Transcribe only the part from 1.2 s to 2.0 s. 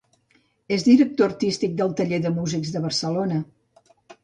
artístic del